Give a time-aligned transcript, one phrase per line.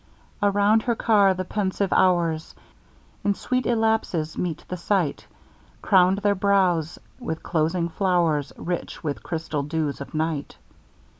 [0.41, 2.55] Around her car the pensive Hours,
[3.23, 5.27] In sweet illapses meet the sight,
[5.83, 10.57] Crown'd their brows with closing flow'rs Rich with chrystal dews of night.